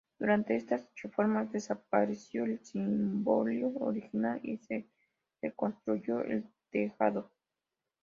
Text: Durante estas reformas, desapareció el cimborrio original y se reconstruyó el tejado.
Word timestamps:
Durante 0.17 0.55
estas 0.55 0.89
reformas, 1.03 1.51
desapareció 1.51 2.45
el 2.45 2.57
cimborrio 2.65 3.67
original 3.75 4.39
y 4.41 4.57
se 4.57 4.87
reconstruyó 5.43 6.21
el 6.23 6.49
tejado. 6.71 7.29